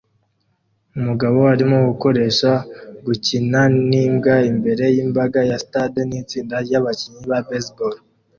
[0.97, 2.63] Umugore arimo gukoresha s
[3.05, 7.95] gukina nimbwa imbere yimbaga ya stade nitsinda ryabakinnyi ba baseball